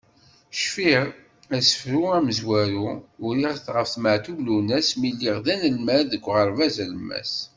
[0.61, 1.03] Cfiɣ,
[1.57, 2.87] asefru amezwaru,
[3.25, 7.33] uriɣ-t ɣef Meɛtub Lwennas mi lliɣ d anelmad deg uɣerbaz alemmas.